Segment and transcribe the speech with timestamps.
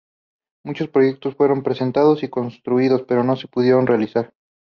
[0.65, 4.33] Muchos proyectos fueron presentados, y construidos pero no se pudieron realizar.